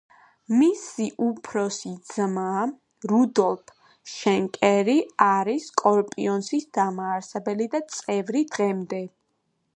მისი 0.59 1.03
უფროსი 1.25 1.91
ძმა, 2.13 2.45
რუდოლფ 3.11 3.75
შენკერი 4.15 4.97
არის 5.29 5.69
სკორპიონსის 5.75 6.67
დამაარსებელი 6.81 7.71
და 7.77 7.85
წევრი 7.99 8.45
დღემდე. 8.57 9.05